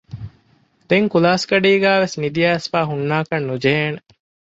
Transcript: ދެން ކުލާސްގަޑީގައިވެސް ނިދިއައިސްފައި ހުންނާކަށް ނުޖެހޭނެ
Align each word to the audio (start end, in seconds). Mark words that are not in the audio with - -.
ދެން 0.89 1.07
ކުލާސްގަޑީގައިވެސް 1.13 2.17
ނިދިއައިސްފައި 2.21 2.87
ހުންނާކަށް 2.89 3.47
ނުޖެހޭނެ 3.47 3.99